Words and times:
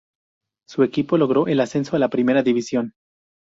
Su 0.67 0.81
equipo 0.81 1.15
logró 1.15 1.45
el 1.45 1.59
ascenso 1.59 1.95
a 1.95 1.99
la 1.99 2.09
Primera 2.09 2.41
División. 2.41 2.95